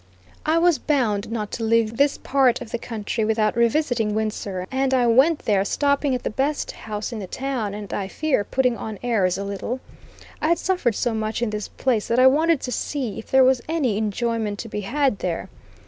I 0.47 0.57
was 0.57 0.79
bound 0.79 1.31
not 1.31 1.51
to 1.51 1.63
leave 1.63 1.97
this 1.97 2.17
part 2.17 2.59
of 2.59 2.71
the 2.71 2.79
country 2.79 3.23
without 3.23 3.55
revisiting 3.55 4.15
Windsor, 4.15 4.65
and 4.71 4.95
I 4.95 5.05
went 5.05 5.45
there, 5.45 5.63
stopping 5.63 6.15
at 6.15 6.23
the 6.23 6.31
best 6.31 6.71
house 6.71 7.13
in 7.13 7.19
the 7.19 7.27
town, 7.27 7.75
and, 7.75 7.93
I 7.93 8.07
fear, 8.07 8.43
"putting 8.43 8.75
on 8.77 8.97
airs" 9.03 9.37
a 9.37 9.43
little. 9.43 9.79
I 10.41 10.47
had 10.47 10.57
suffered 10.57 10.95
so 10.95 11.13
much 11.13 11.43
in 11.43 11.51
this 11.51 11.67
place 11.67 12.07
that 12.07 12.17
I 12.17 12.25
wanted 12.25 12.61
to 12.61 12.71
see 12.71 13.19
if 13.19 13.29
there 13.29 13.43
was 13.43 13.61
any 13.69 13.97
enjoyment 13.99 14.57
to 14.57 14.67
be 14.69 14.81
had 14.81 15.19
there. 15.19 15.49